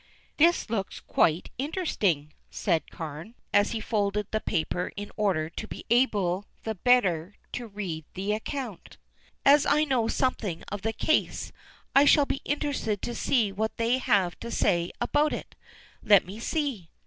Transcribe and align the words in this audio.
"This 0.37 0.67
looks 0.67 0.99
quite 0.99 1.51
interesting," 1.59 2.33
said 2.49 2.89
Carne, 2.89 3.35
as 3.53 3.69
he 3.73 3.79
folded 3.79 4.25
the 4.31 4.41
paper 4.41 4.91
in 4.95 5.11
order 5.15 5.47
to 5.51 5.67
be 5.67 5.85
able 5.91 6.45
the 6.63 6.73
better 6.73 7.35
to 7.51 7.67
read 7.67 8.05
the 8.15 8.33
account. 8.33 8.97
"As 9.45 9.63
I 9.67 9.83
know 9.83 10.07
something 10.07 10.63
of 10.71 10.81
the 10.81 10.91
case 10.91 11.51
I 11.95 12.05
shall 12.05 12.25
be 12.25 12.41
interested 12.45 13.03
to 13.03 13.13
see 13.13 13.51
what 13.51 13.77
they 13.77 13.99
have 13.99 14.39
to 14.39 14.49
say 14.49 14.91
about 14.99 15.33
it. 15.33 15.53
Let 16.01 16.25
me 16.25 16.39
see." 16.39 16.89